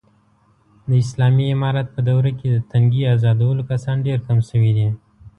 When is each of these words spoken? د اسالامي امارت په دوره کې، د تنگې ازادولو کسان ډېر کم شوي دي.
د 0.87 0.89
اسالامي 1.03 1.45
امارت 1.55 1.87
په 1.95 2.01
دوره 2.09 2.31
کې، 2.39 2.47
د 2.51 2.57
تنگې 2.71 3.03
ازادولو 3.15 3.61
کسان 3.71 3.97
ډېر 4.07 4.19
کم 4.27 4.37
شوي 4.49 4.71
دي. 4.77 4.87